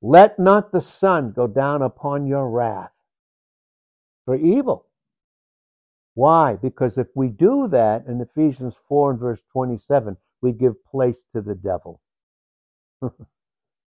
Let 0.00 0.38
not 0.38 0.72
the 0.72 0.80
sun 0.80 1.32
go 1.32 1.46
down 1.46 1.82
upon 1.82 2.26
your 2.26 2.48
wrath 2.48 2.92
for 4.24 4.36
evil. 4.36 4.86
Why? 6.14 6.54
Because 6.56 6.96
if 6.96 7.08
we 7.14 7.28
do 7.28 7.68
that 7.68 8.06
in 8.06 8.20
Ephesians 8.20 8.76
4 8.88 9.12
and 9.12 9.20
verse 9.20 9.42
27, 9.52 10.16
we 10.44 10.52
give 10.52 10.84
place 10.84 11.24
to 11.34 11.40
the 11.40 11.54
devil. 11.54 12.02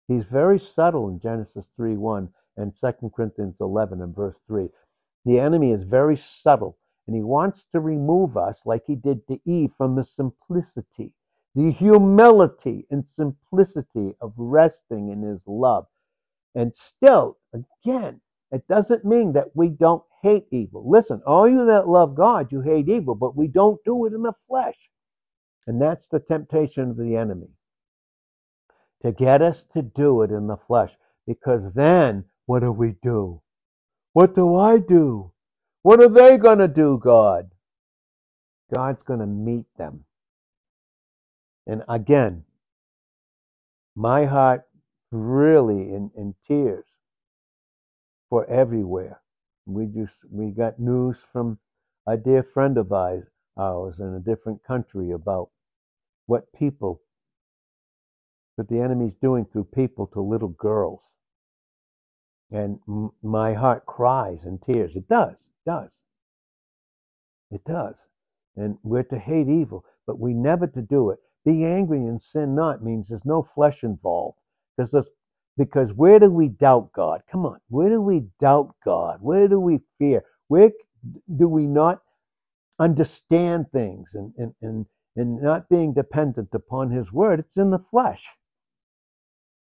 He's 0.09 0.25
very 0.25 0.59
subtle 0.59 1.07
in 1.07 1.21
Genesis 1.21 1.71
3 1.77 1.95
1 1.95 2.29
and 2.57 2.73
2 2.77 3.11
Corinthians 3.15 3.55
11 3.61 4.01
and 4.01 4.13
verse 4.13 4.35
3. 4.47 4.67
The 5.23 5.39
enemy 5.39 5.71
is 5.71 5.83
very 5.83 6.17
subtle 6.17 6.77
and 7.07 7.15
he 7.15 7.23
wants 7.23 7.65
to 7.71 7.79
remove 7.79 8.35
us, 8.35 8.63
like 8.65 8.83
he 8.85 8.95
did 8.95 9.25
to 9.27 9.39
Eve, 9.45 9.71
from 9.77 9.95
the 9.95 10.03
simplicity, 10.03 11.13
the 11.55 11.71
humility 11.71 12.85
and 12.91 13.07
simplicity 13.07 14.13
of 14.19 14.33
resting 14.35 15.09
in 15.09 15.21
his 15.21 15.43
love. 15.47 15.87
And 16.53 16.75
still, 16.75 17.37
again, 17.53 18.19
it 18.51 18.67
doesn't 18.67 19.05
mean 19.05 19.31
that 19.33 19.55
we 19.55 19.69
don't 19.69 20.03
hate 20.21 20.47
evil. 20.51 20.83
Listen, 20.89 21.21
all 21.25 21.47
you 21.47 21.65
that 21.67 21.87
love 21.87 22.13
God, 22.13 22.51
you 22.51 22.59
hate 22.59 22.89
evil, 22.89 23.15
but 23.15 23.37
we 23.37 23.47
don't 23.47 23.79
do 23.85 24.05
it 24.05 24.11
in 24.13 24.23
the 24.23 24.33
flesh. 24.33 24.89
And 25.67 25.81
that's 25.81 26.07
the 26.07 26.19
temptation 26.19 26.89
of 26.89 26.97
the 26.97 27.15
enemy 27.15 27.49
to 29.01 29.11
get 29.11 29.41
us 29.41 29.63
to 29.73 29.81
do 29.81 30.21
it 30.21 30.31
in 30.31 30.47
the 30.47 30.57
flesh. 30.57 30.95
Because 31.27 31.73
then, 31.73 32.25
what 32.45 32.59
do 32.59 32.71
we 32.71 32.95
do? 33.01 33.41
What 34.13 34.35
do 34.35 34.55
I 34.55 34.77
do? 34.79 35.31
What 35.81 36.01
are 36.01 36.09
they 36.09 36.37
going 36.37 36.59
to 36.59 36.67
do, 36.67 36.99
God? 37.01 37.51
God's 38.73 39.03
going 39.03 39.19
to 39.19 39.25
meet 39.25 39.65
them. 39.77 40.05
And 41.67 41.83
again, 41.87 42.43
my 43.95 44.25
heart 44.25 44.63
really 45.11 45.93
in, 45.93 46.11
in 46.15 46.35
tears 46.47 46.85
for 48.29 48.45
everywhere. 48.45 49.21
We 49.65 49.85
just 49.85 50.15
we 50.31 50.51
got 50.51 50.79
news 50.79 51.17
from 51.31 51.59
a 52.07 52.17
dear 52.17 52.43
friend 52.43 52.77
of 52.77 52.91
ours 52.91 53.30
in 53.99 54.15
a 54.15 54.19
different 54.21 54.63
country 54.63 55.11
about 55.11 55.49
what 56.27 56.51
people 56.53 57.01
that 58.57 58.69
the 58.69 58.79
enemy's 58.79 59.15
doing 59.15 59.45
through 59.45 59.65
people 59.65 60.07
to 60.07 60.21
little 60.21 60.49
girls. 60.49 61.01
And 62.51 62.79
m- 62.87 63.11
my 63.23 63.53
heart 63.53 63.85
cries 63.85 64.45
in 64.45 64.59
tears. 64.59 64.95
It 64.95 65.07
does, 65.09 65.47
it 65.65 65.69
does. 65.69 65.91
It 67.51 67.63
does. 67.65 68.05
And 68.57 68.77
we're 68.83 69.03
to 69.05 69.19
hate 69.19 69.49
evil, 69.49 69.85
but 70.07 70.19
we 70.19 70.33
never 70.33 70.67
to 70.67 70.83
do 70.83 71.11
it. 71.11 71.19
Be 71.45 71.65
angry 71.65 71.99
and 71.99 72.21
sin 72.21 72.55
not 72.55 72.83
means 72.83 73.09
there's 73.09 73.25
no 73.25 73.43
flesh 73.43 73.83
involved. 73.85 74.39
Because 74.77 75.09
because 75.57 75.93
where 75.93 76.19
do 76.19 76.29
we 76.31 76.49
doubt 76.49 76.93
God? 76.93 77.23
Come 77.31 77.47
on, 77.47 77.59
where 77.69 77.89
do 77.89 78.01
we 78.01 78.25
doubt 78.39 78.75
God? 78.85 79.19
Where 79.21 79.47
do 79.49 79.59
we 79.59 79.79
fear? 79.99 80.23
Where 80.49 80.71
do 81.37 81.49
we 81.49 81.67
not 81.67 82.01
understand 82.81 83.67
things 83.71 84.15
and, 84.15 84.33
and, 84.37 84.53
and, 84.61 84.87
and 85.15 85.41
not 85.41 85.69
being 85.69 85.93
dependent 85.93 86.49
upon 86.53 86.91
His 86.91 87.13
word? 87.13 87.39
It's 87.39 87.57
in 87.57 87.71
the 87.71 87.79
flesh. 87.79 88.27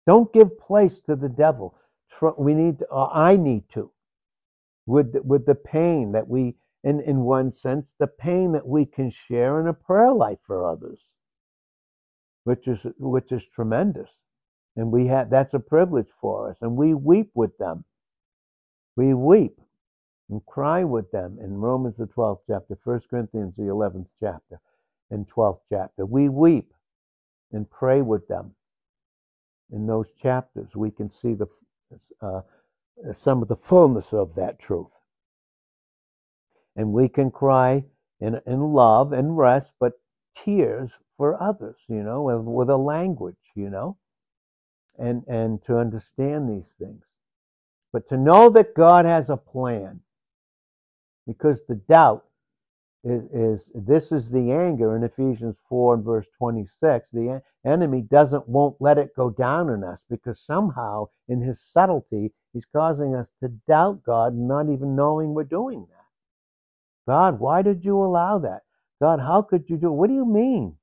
Don't 0.08 0.34
give 0.34 0.58
place 0.58 1.00
to 1.02 1.16
the 1.16 1.30
devil. 1.30 1.76
We 2.38 2.54
need, 2.56 2.80
to, 2.80 2.86
or 2.88 3.10
I 3.14 3.38
need 3.38 3.70
to, 3.70 3.92
with 4.86 5.16
with 5.24 5.46
the 5.46 5.56
pain 5.56 6.12
that 6.14 6.28
we, 6.28 6.58
in 6.84 7.00
in 7.02 7.22
one 7.22 7.52
sense, 7.52 7.96
the 8.00 8.08
pain 8.08 8.52
that 8.54 8.68
we 8.68 8.86
can 8.86 9.10
share 9.10 9.60
in 9.60 9.68
a 9.68 9.74
prayer 9.74 10.14
life 10.14 10.40
for 10.46 10.68
others, 10.68 11.14
which 12.44 12.68
is 12.68 12.86
which 13.00 13.32
is 13.32 13.48
tremendous, 13.48 14.12
and 14.76 14.92
we 14.92 15.08
have 15.08 15.30
that's 15.30 15.56
a 15.56 15.60
privilege 15.60 16.10
for 16.22 16.50
us, 16.50 16.62
and 16.62 16.76
we 16.76 16.94
weep 16.94 17.32
with 17.34 17.58
them. 17.58 17.86
We 18.98 19.14
weep 19.14 19.60
and 20.30 20.46
cry 20.46 20.84
with 20.84 21.12
them 21.12 21.38
in 21.42 21.56
Romans 21.58 21.98
the 21.98 22.08
twelfth 22.08 22.44
chapter, 22.48 22.78
First 22.84 23.10
Corinthians 23.10 23.56
the 23.56 23.70
eleventh 23.70 24.08
chapter, 24.20 24.60
and 25.12 25.28
twelfth 25.28 25.62
chapter. 25.70 26.06
We 26.06 26.30
weep 26.30 26.74
and 27.52 27.70
pray 27.70 28.02
with 28.02 28.28
them 28.28 28.56
in 29.74 29.88
those 29.88 30.12
chapters, 30.12 30.76
we 30.76 30.92
can 30.92 31.10
see 31.10 31.34
the, 31.34 31.48
uh, 32.22 32.42
some 33.14 33.42
of 33.42 33.48
the 33.48 33.56
fullness 33.56 34.14
of 34.14 34.36
that 34.36 34.60
truth. 34.60 35.00
And 36.76 36.94
we 36.94 37.10
can 37.10 37.32
cry 37.32 37.86
in, 38.20 38.40
in 38.46 38.62
love 38.62 39.14
and 39.14 39.38
rest, 39.38 39.72
but 39.80 39.94
tears 40.36 40.94
for 41.18 41.42
others, 41.42 41.78
you 41.88 42.04
know, 42.04 42.24
with, 42.24 42.42
with 42.42 42.70
a 42.70 42.78
language, 42.78 43.36
you 43.56 43.70
know, 43.70 43.98
and, 44.98 45.24
and 45.28 45.64
to 45.64 45.78
understand 45.78 46.50
these 46.50 46.70
things. 46.80 47.04
But 47.92 48.08
to 48.10 48.18
know 48.18 48.50
that 48.50 48.76
God 48.76 49.06
has 49.06 49.30
a 49.30 49.38
plan, 49.38 50.02
because 51.28 51.62
the 51.68 51.76
doubt 51.76 52.26
is, 53.04 53.24
is 53.34 53.72
this 53.76 54.12
is 54.12 54.32
the 54.32 54.52
anger 54.52 54.96
in 54.96 55.04
Ephesians 55.04 55.58
4 55.68 55.96
and 55.96 56.06
verse 56.06 56.28
26. 56.38 57.10
The 57.12 57.42
enemy 57.66 58.02
doesn't 58.02 58.48
won't 58.48 58.78
let 58.80 58.98
it 58.98 59.16
go 59.16 59.30
down 59.30 59.70
in 59.70 59.84
us 59.84 60.04
because 60.10 60.40
somehow 60.40 61.08
in 61.28 61.42
his 61.42 61.62
subtlety 61.62 62.32
he's 62.54 62.66
causing 62.66 63.16
us 63.16 63.34
to 63.42 63.50
doubt 63.68 64.04
God, 64.04 64.36
not 64.36 64.70
even 64.70 64.96
knowing 64.96 65.34
we're 65.34 65.44
doing 65.44 65.86
that. 65.90 67.12
God, 67.12 67.40
why 67.40 67.62
did 67.62 67.84
you 67.84 68.02
allow 68.02 68.38
that? 68.40 68.62
God, 69.02 69.20
how 69.20 69.42
could 69.42 69.70
you 69.70 69.76
do 69.78 69.88
it? 69.88 69.96
What 69.96 70.08
do 70.08 70.14
you 70.14 70.26
mean? 70.26 70.78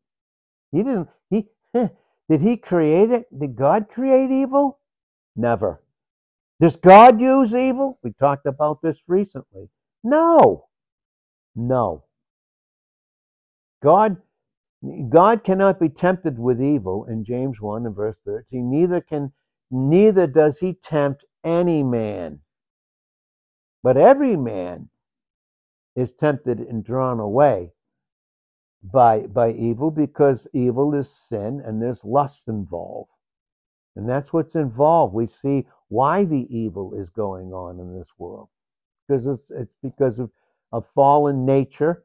He 0.73 0.83
didn't 0.83 1.09
he 1.31 1.47
did 1.75 2.41
he 2.41 2.57
create 2.59 3.11
it? 3.11 3.27
Did 3.39 3.57
God 3.57 3.89
create 3.89 4.31
evil? 4.31 4.79
Never. 5.37 5.83
Does 6.61 6.77
God 6.77 7.19
use 7.19 7.55
evil? 7.55 7.99
We 8.03 8.13
talked 8.13 8.45
about 8.45 8.83
this 8.83 9.01
recently. 9.09 9.71
No. 10.03 10.67
No. 11.55 12.05
God 13.83 14.17
God 15.11 15.45
cannot 15.45 15.79
be 15.79 15.91
tempted 15.91 16.39
with 16.39 16.63
evil 16.63 17.05
in 17.05 17.23
James 17.23 17.61
1 17.61 17.85
and 17.85 17.95
verse 17.95 18.17
13. 18.25 18.71
Neither 18.71 19.01
can 19.03 19.33
neither 19.71 20.27
does 20.27 20.59
he 20.59 20.73
tempt 20.73 21.25
any 21.45 21.83
man. 21.83 22.41
But 23.83 23.97
every 23.97 24.37
man 24.37 24.89
is 25.95 26.13
tempted 26.13 26.61
and 26.61 26.85
drawn 26.85 27.21
away 27.21 27.73
by 28.83 29.27
by 29.27 29.53
evil 29.53 29.91
because 29.91 30.47
evil 30.55 30.95
is 30.95 31.11
sin 31.11 31.61
and 31.65 31.83
there's 31.83 32.05
lust 32.05 32.49
involved. 32.49 33.11
And 33.97 34.09
that's 34.09 34.33
what's 34.33 34.55
involved. 34.55 35.13
We 35.13 35.27
see 35.27 35.67
why 35.89 36.25
the 36.25 36.47
evil 36.57 36.95
is 36.95 37.11
going 37.11 37.53
on 37.53 37.81
in 37.81 37.95
this 37.99 38.09
world. 38.17 38.49
Because 39.11 39.27
it's, 39.27 39.51
it's 39.51 39.75
because 39.83 40.21
of, 40.21 40.31
of 40.71 40.87
fallen 40.95 41.45
nature, 41.45 42.05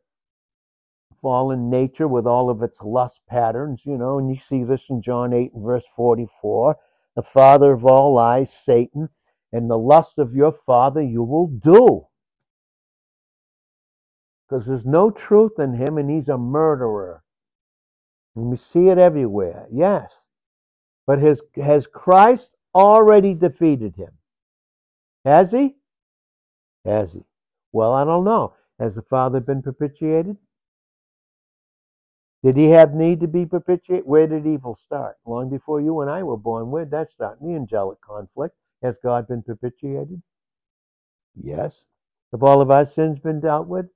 fallen 1.22 1.70
nature 1.70 2.08
with 2.08 2.26
all 2.26 2.50
of 2.50 2.64
its 2.64 2.82
lust 2.82 3.20
patterns, 3.30 3.84
you 3.86 3.96
know, 3.96 4.18
and 4.18 4.28
you 4.28 4.38
see 4.38 4.64
this 4.64 4.90
in 4.90 5.04
John 5.04 5.32
8 5.32 5.54
and 5.54 5.64
verse 5.64 5.86
44. 5.96 6.76
The 7.16 7.22
father 7.22 7.74
of 7.74 7.86
all 7.86 8.14
lies, 8.14 8.52
Satan, 8.52 9.10
and 9.52 9.70
the 9.70 9.78
lust 9.78 10.18
of 10.18 10.34
your 10.34 10.52
father 10.52 11.02
you 11.02 11.22
will 11.22 11.46
do. 11.48 12.08
Because 14.50 14.66
there's 14.66 14.86
no 14.86 15.12
truth 15.12 15.60
in 15.60 15.76
him 15.76 16.00
and 16.00 16.10
he's 16.10 16.30
a 16.30 16.40
murderer. 16.40 17.24
And 18.36 18.46
we 18.46 18.58
see 18.58 18.90
it 18.90 18.98
everywhere. 18.98 19.68
Yes. 19.72 20.12
But 21.06 21.20
has, 21.20 21.42
has 21.56 21.86
Christ 21.86 22.58
already 22.74 23.36
defeated 23.36 23.96
him? 23.96 24.12
Has 25.24 25.52
he? 25.52 25.76
Has 26.86 27.14
he? 27.14 27.24
Well, 27.72 27.94
I 27.94 28.04
don't 28.04 28.24
know. 28.24 28.54
Has 28.80 28.96
the 28.96 29.02
Father 29.02 29.40
been 29.40 29.62
propitiated? 29.62 30.38
Did 32.44 32.58
he 32.58 32.70
have 32.70 32.94
need 32.94 33.22
to 33.22 33.28
be 33.28 33.46
propitiated? 33.46 34.06
Where 34.06 34.28
did 34.28 34.46
evil 34.46 34.76
start? 34.76 35.18
Long 35.26 35.50
before 35.50 35.82
you 35.82 36.02
and 36.02 36.12
I 36.12 36.24
were 36.24 36.38
born. 36.38 36.70
Where 36.70 36.86
did 36.86 36.92
that 36.92 37.10
start? 37.10 37.42
In 37.42 37.48
the 37.48 37.56
angelic 37.56 38.00
conflict. 38.02 38.56
Has 38.84 39.00
God 39.04 39.28
been 39.28 39.42
propitiated? 39.42 40.22
Yes. 41.36 41.86
Have 42.32 42.44
all 42.44 42.62
of 42.62 42.70
our 42.70 42.86
sins 42.86 43.20
been 43.20 43.40
dealt 43.40 43.68
with? 43.68 43.88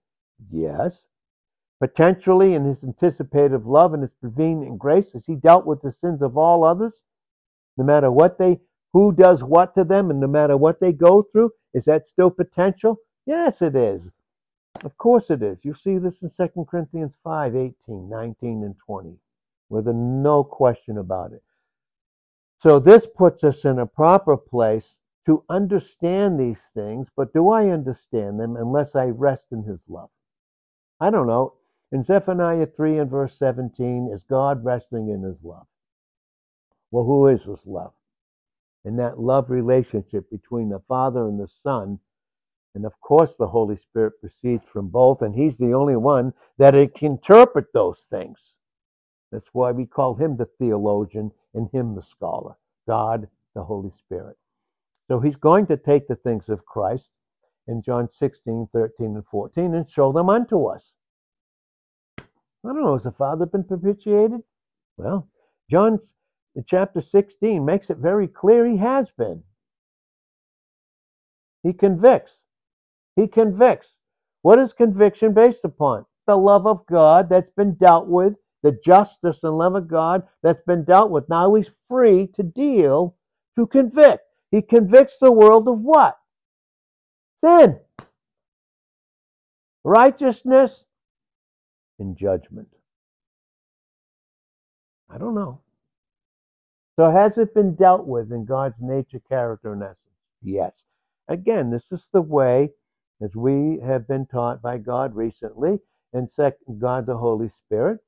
Yes. 0.52 1.06
Potentially, 1.80 2.56
in 2.56 2.66
his 2.66 2.84
anticipative 2.84 3.66
love 3.68 3.94
and 3.94 4.02
his 4.02 4.14
prevenient 4.14 4.80
grace, 4.80 5.14
has 5.14 5.26
he 5.26 5.36
dealt 5.36 5.66
with 5.66 5.82
the 5.82 5.92
sins 5.92 6.22
of 6.22 6.38
all 6.38 6.64
others? 6.64 7.02
No 7.78 7.84
matter 7.86 8.12
what 8.12 8.38
they, 8.38 8.60
who 8.94 9.14
does 9.14 9.44
what 9.44 9.76
to 9.76 9.84
them, 9.84 10.10
and 10.10 10.20
no 10.20 10.28
matter 10.28 10.58
what 10.58 10.80
they 10.82 10.92
go 10.92 11.22
through, 11.22 11.52
is 11.74 11.86
that 11.86 12.08
still 12.08 12.32
potential? 12.32 12.98
Yes, 13.26 13.62
it 13.62 13.76
is. 13.76 14.12
Of 14.84 14.98
course 14.98 15.30
it 15.30 15.44
is. 15.44 15.66
You 15.66 15.74
see 15.74 15.98
this 15.98 16.22
in 16.22 16.30
2 16.30 16.66
Corinthians 16.70 17.18
5 17.24 17.56
18, 17.56 18.10
19, 18.10 18.64
and 18.64 18.76
20, 18.86 19.18
with 19.70 19.88
a 19.88 19.94
no 19.94 20.44
question 20.44 20.98
about 20.98 21.34
it. 21.34 21.44
So 22.60 22.80
this 22.80 23.08
puts 23.08 23.44
us 23.44 23.66
in 23.66 23.80
a 23.80 23.86
proper 23.86 24.36
place 24.36 24.98
to 25.26 25.44
understand 25.50 26.40
these 26.40 26.66
things, 26.74 27.10
but 27.16 27.34
do 27.34 27.50
I 27.50 27.70
understand 27.70 28.40
them 28.40 28.56
unless 28.56 28.96
I 28.96 29.06
rest 29.06 29.48
in 29.52 29.64
his 29.64 29.86
love? 29.88 30.10
I 31.00 31.10
don't 31.10 31.28
know. 31.28 31.54
In 31.92 32.04
Zephaniah 32.04 32.68
3 32.68 33.00
and 33.00 33.10
verse 33.10 33.38
17, 33.38 34.10
is 34.14 34.24
God 34.24 34.64
resting 34.64 35.10
in 35.10 35.24
his 35.24 35.44
love? 35.44 35.68
Well, 36.92 37.06
who 37.06 37.28
is 37.28 37.46
this 37.46 37.66
love? 37.66 37.94
And 38.86 38.98
that 38.98 39.20
love 39.20 39.50
relationship 39.50 40.30
between 40.30 40.70
the 40.70 40.80
Father 40.88 41.28
and 41.28 41.40
the 41.40 41.48
Son, 41.48 42.00
and 42.74 42.86
of 42.86 43.00
course 43.02 43.36
the 43.36 43.48
Holy 43.48 43.76
Spirit 43.76 44.20
proceeds 44.20 44.66
from 44.66 44.88
both, 44.88 45.22
and 45.22 45.36
He's 45.36 45.58
the 45.58 45.74
only 45.74 45.96
one 45.96 46.34
that 46.58 46.74
can 46.96 47.14
interpret 47.14 47.74
those 47.74 48.08
things. 48.10 48.56
That's 49.32 49.50
why 49.54 49.72
we 49.72 49.86
call 49.86 50.16
Him 50.16 50.38
the 50.38 50.46
theologian 50.46 51.32
and 51.54 51.70
Him 51.72 51.96
the 51.96 52.02
scholar. 52.02 52.56
God, 52.88 53.28
the 53.54 53.64
Holy 53.64 53.92
Spirit. 53.92 54.38
So 55.08 55.20
He's 55.20 55.36
going 55.36 55.68
to 55.68 55.78
take 55.78 56.08
the 56.08 56.16
things 56.16 56.50
of 56.50 56.66
Christ 56.66 57.10
in 57.68 57.82
John 57.82 58.10
16, 58.10 58.70
13, 58.74 59.16
and 59.16 59.26
14 59.26 59.76
and 59.76 59.90
show 59.90 60.12
them 60.12 60.30
unto 60.30 60.66
us. 60.66 60.94
I 62.18 62.24
don't 62.64 62.84
know, 62.84 62.94
has 62.94 63.04
the 63.04 63.12
Father 63.12 63.46
been 63.46 63.64
propitiated? 63.64 64.42
Well, 64.98 65.30
John 65.70 66.00
chapter 66.66 67.02
16 67.02 67.64
makes 67.64 67.90
it 67.90 67.98
very 67.98 68.28
clear 68.28 68.66
he 68.66 68.78
has 68.78 69.12
been. 69.12 69.44
He 71.64 71.74
convicts. 71.74 72.40
He 73.16 73.28
convicts. 73.28 73.96
What 74.42 74.60
is 74.60 74.74
conviction 74.74 75.34
based 75.34 75.66
upon? 75.66 76.06
The 76.26 76.38
love 76.38 76.66
of 76.66 76.86
God 76.86 77.30
that's 77.30 77.50
been 77.50 77.76
dealt 77.76 78.08
with, 78.08 78.36
the 78.64 78.72
justice 78.72 79.44
and 79.44 79.58
love 79.58 79.76
of 79.76 79.88
God 79.88 80.28
that's 80.42 80.62
been 80.66 80.84
dealt 80.84 81.12
with. 81.12 81.28
Now 81.28 81.54
he's 81.56 81.76
free 81.88 82.28
to 82.36 82.44
deal, 82.44 83.16
to 83.58 83.68
convict. 83.68 84.24
He 84.52 84.62
convicts 84.62 85.18
the 85.18 85.32
world 85.32 85.68
of 85.68 85.82
what? 85.82 86.18
Sin, 87.44 87.80
righteousness, 89.84 90.86
and 92.00 92.16
judgment. 92.16 92.70
I 95.10 95.18
don't 95.18 95.36
know. 95.36 95.62
So, 97.00 97.12
has 97.12 97.38
it 97.38 97.54
been 97.54 97.76
dealt 97.76 98.08
with 98.08 98.30
in 98.30 98.44
God's 98.44 98.82
nature, 98.82 99.22
character, 99.22 99.72
and 99.72 99.82
essence? 99.82 100.18
Yes. 100.42 100.84
Again, 101.30 101.70
this 101.70 101.94
is 101.94 102.10
the 102.12 102.22
way, 102.22 102.74
as 103.22 103.38
we 103.38 103.80
have 103.80 104.06
been 104.06 104.26
taught 104.26 104.62
by 104.62 104.80
God 104.80 105.16
recently, 105.16 105.80
and 106.12 106.30
second, 106.30 106.82
God 106.82 107.06
the 107.06 107.16
Holy 107.16 107.48
Spirit, 107.48 108.02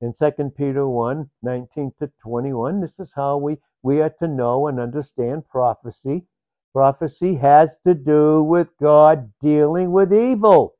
in 0.00 0.14
2 0.14 0.52
Peter 0.56 0.88
1 0.88 1.28
19 1.42 1.92
to 1.98 2.10
21. 2.22 2.80
This 2.80 2.98
is 2.98 3.12
how 3.14 3.36
we, 3.36 3.58
we 3.82 4.00
are 4.00 4.14
to 4.20 4.26
know 4.26 4.68
and 4.68 4.80
understand 4.80 5.46
prophecy 5.46 6.24
Prophecy 6.72 7.34
has 7.34 7.76
to 7.84 7.92
do 7.92 8.42
with 8.42 8.68
God 8.80 9.34
dealing 9.42 9.92
with 9.92 10.14
evil. 10.14 10.76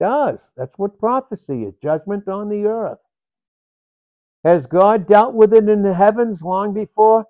It 0.00 0.04
does. 0.04 0.40
That's 0.56 0.76
what 0.78 0.98
prophecy 0.98 1.62
is 1.62 1.74
judgment 1.80 2.26
on 2.26 2.48
the 2.48 2.66
earth. 2.66 3.03
Has 4.44 4.66
God 4.66 5.06
dealt 5.06 5.34
with 5.34 5.54
it 5.54 5.68
in 5.68 5.82
the 5.82 5.94
heavens 5.94 6.42
long 6.42 6.74
before? 6.74 7.26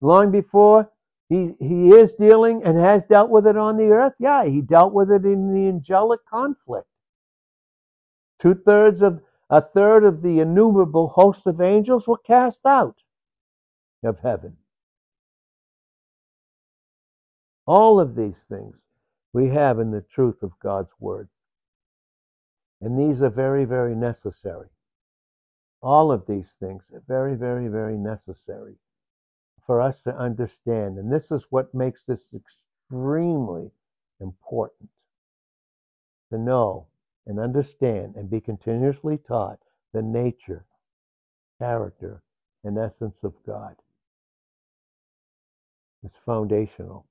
Long 0.00 0.30
before 0.30 0.90
he, 1.28 1.54
he 1.60 1.90
is 1.90 2.14
dealing 2.14 2.62
and 2.64 2.78
has 2.78 3.04
dealt 3.04 3.28
with 3.28 3.46
it 3.46 3.56
on 3.56 3.76
the 3.76 3.90
earth? 3.90 4.14
Yeah, 4.18 4.44
he 4.44 4.62
dealt 4.62 4.94
with 4.94 5.10
it 5.10 5.26
in 5.26 5.52
the 5.52 5.68
angelic 5.68 6.20
conflict. 6.24 6.86
Two 8.38 8.54
thirds 8.54 9.02
of 9.02 9.20
a 9.50 9.60
third 9.60 10.04
of 10.04 10.22
the 10.22 10.40
innumerable 10.40 11.08
host 11.08 11.46
of 11.46 11.60
angels 11.60 12.06
were 12.06 12.18
cast 12.18 12.60
out 12.64 13.02
of 14.02 14.20
heaven. 14.20 14.56
All 17.66 18.00
of 18.00 18.14
these 18.14 18.38
things 18.48 18.76
we 19.32 19.48
have 19.48 19.78
in 19.78 19.90
the 19.90 20.02
truth 20.02 20.42
of 20.42 20.58
God's 20.60 20.92
Word. 20.98 21.28
And 22.80 22.98
these 22.98 23.20
are 23.20 23.30
very, 23.30 23.64
very 23.64 23.94
necessary. 23.94 24.68
All 25.80 26.10
of 26.10 26.26
these 26.26 26.50
things 26.50 26.84
are 26.92 27.02
very, 27.06 27.36
very, 27.36 27.68
very 27.68 27.96
necessary 27.96 28.76
for 29.64 29.80
us 29.80 30.02
to 30.02 30.16
understand. 30.16 30.98
And 30.98 31.12
this 31.12 31.30
is 31.30 31.46
what 31.50 31.74
makes 31.74 32.04
this 32.04 32.28
extremely 32.34 33.70
important 34.20 34.90
to 36.30 36.38
know 36.38 36.86
and 37.26 37.38
understand 37.38 38.16
and 38.16 38.30
be 38.30 38.40
continuously 38.40 39.18
taught 39.18 39.60
the 39.92 40.02
nature, 40.02 40.64
character, 41.58 42.22
and 42.64 42.78
essence 42.78 43.18
of 43.22 43.34
God. 43.46 43.76
It's 46.02 46.16
foundational. 46.16 47.06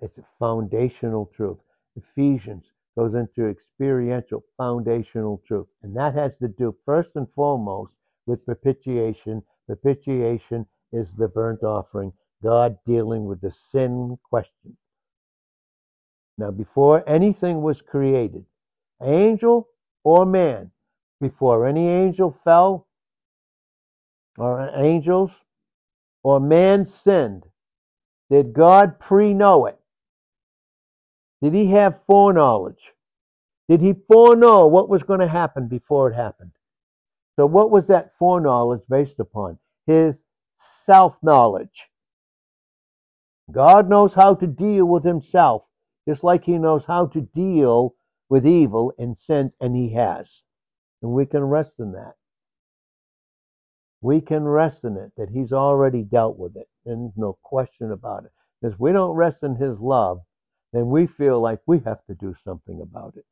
It's 0.00 0.18
a 0.18 0.24
foundational 0.38 1.26
truth. 1.26 1.60
Ephesians 1.96 2.72
goes 2.96 3.14
into 3.14 3.46
experiential 3.46 4.44
foundational 4.56 5.42
truth. 5.46 5.66
And 5.82 5.96
that 5.96 6.14
has 6.14 6.36
to 6.36 6.48
do 6.48 6.76
first 6.84 7.12
and 7.16 7.30
foremost 7.30 7.96
with 8.26 8.44
propitiation. 8.44 9.42
Propitiation 9.66 10.66
is 10.92 11.12
the 11.12 11.28
burnt 11.28 11.62
offering, 11.62 12.12
God 12.42 12.76
dealing 12.86 13.24
with 13.24 13.40
the 13.40 13.50
sin 13.50 14.18
question. 14.22 14.76
Now, 16.38 16.50
before 16.50 17.08
anything 17.08 17.62
was 17.62 17.82
created, 17.82 18.44
angel 19.02 19.68
or 20.04 20.26
man, 20.26 20.70
before 21.20 21.66
any 21.66 21.88
angel 21.88 22.30
fell, 22.30 22.88
or 24.38 24.70
angels, 24.74 25.40
or 26.22 26.40
man 26.40 26.84
sinned, 26.84 27.44
did 28.30 28.52
God 28.52 28.98
pre 28.98 29.34
know 29.34 29.66
it? 29.66 29.78
Did 31.42 31.54
he 31.54 31.66
have 31.72 32.04
foreknowledge? 32.04 32.92
Did 33.68 33.80
he 33.80 33.94
foreknow 33.94 34.68
what 34.68 34.88
was 34.88 35.02
going 35.02 35.20
to 35.20 35.26
happen 35.26 35.66
before 35.66 36.10
it 36.10 36.14
happened? 36.14 36.52
So, 37.36 37.46
what 37.46 37.70
was 37.70 37.88
that 37.88 38.16
foreknowledge 38.16 38.82
based 38.88 39.18
upon? 39.18 39.58
His 39.86 40.22
self 40.58 41.20
knowledge. 41.22 41.88
God 43.50 43.88
knows 43.88 44.14
how 44.14 44.34
to 44.36 44.46
deal 44.46 44.86
with 44.86 45.04
himself, 45.04 45.68
just 46.08 46.22
like 46.22 46.44
he 46.44 46.58
knows 46.58 46.84
how 46.84 47.06
to 47.06 47.20
deal 47.20 47.96
with 48.28 48.46
evil 48.46 48.92
and 48.96 49.16
sin, 49.16 49.50
and 49.60 49.74
he 49.74 49.90
has. 49.94 50.42
And 51.02 51.12
we 51.12 51.26
can 51.26 51.42
rest 51.44 51.80
in 51.80 51.92
that. 51.92 52.14
We 54.00 54.20
can 54.20 54.44
rest 54.44 54.84
in 54.84 54.96
it 54.96 55.12
that 55.16 55.30
he's 55.30 55.52
already 55.52 56.02
dealt 56.02 56.38
with 56.38 56.56
it. 56.56 56.68
And 56.86 57.12
no 57.16 57.38
question 57.42 57.90
about 57.90 58.24
it. 58.24 58.32
Because 58.60 58.78
we 58.78 58.92
don't 58.92 59.16
rest 59.16 59.42
in 59.42 59.56
his 59.56 59.80
love, 59.80 60.20
then 60.72 60.88
we 60.88 61.06
feel 61.06 61.40
like 61.40 61.60
we 61.66 61.80
have 61.80 62.04
to 62.06 62.14
do 62.14 62.34
something 62.34 62.80
about 62.80 63.14
it. 63.16 63.24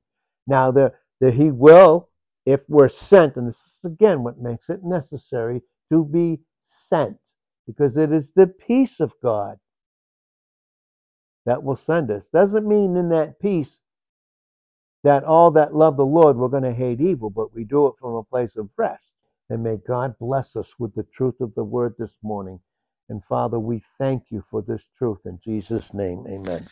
Now, 0.47 0.71
the, 0.71 0.93
he 1.21 1.51
will, 1.51 2.09
if 2.47 2.63
we're 2.69 2.89
sent, 2.89 3.37
and 3.37 3.49
this 3.49 3.57
is 3.57 3.93
again 3.93 4.23
what 4.23 4.41
makes 4.41 4.69
it 4.69 4.83
necessary 4.83 5.63
to 5.91 6.05
be 6.05 6.41
sent, 6.67 7.19
because 7.67 7.97
it 7.97 8.13
is 8.13 8.33
the 8.33 8.47
peace 8.47 9.01
of 9.01 9.15
God 9.23 9.59
that 11.47 11.63
will 11.63 11.77
send 11.77 12.11
us. 12.11 12.29
Doesn't 12.29 12.67
mean 12.67 12.97
in 12.97 13.09
that 13.11 13.41
peace 13.41 13.81
that 15.03 15.25
all 15.25 15.51
that 15.53 15.75
love 15.75 15.97
the 15.97 16.05
Lord 16.07 16.37
we're 16.37 16.49
going 16.49 16.63
to 16.63 16.73
hate 16.73 17.01
evil, 17.01 17.31
but 17.31 17.55
we 17.55 17.65
do 17.65 17.87
it 17.87 17.95
from 18.01 18.15
a 18.15 18.23
place 18.23 18.57
of 18.57 18.69
rest. 18.77 19.05
And 19.49 19.63
may 19.63 19.79
God 19.79 20.15
bless 20.19 20.57
us 20.57 20.75
with 20.79 20.95
the 20.95 21.03
truth 21.03 21.41
of 21.41 21.55
the 21.55 21.65
word 21.65 21.95
this 21.99 22.17
morning. 22.23 22.61
And 23.09 23.25
Father, 23.25 23.59
we 23.59 23.83
thank 23.99 24.25
you 24.31 24.45
for 24.51 24.63
this 24.63 24.89
truth 24.97 25.21
in 25.25 25.41
Jesus' 25.43 25.93
name. 25.93 26.25
Amen. 26.29 26.67